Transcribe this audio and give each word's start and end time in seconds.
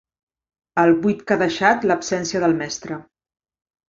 El 0.83 0.93
buit 1.03 1.19
que 1.31 1.35
ha 1.37 1.41
deixat 1.41 1.85
l'absència 1.91 2.41
del 2.45 2.57
mestre. 2.63 2.99